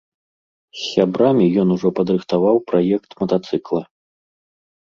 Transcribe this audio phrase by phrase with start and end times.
[0.77, 3.81] З сябрамі ён ужо падрыхтаваў праект матацыкла.